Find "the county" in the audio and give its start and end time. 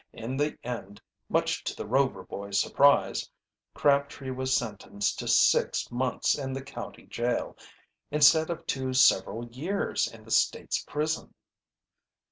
6.53-7.05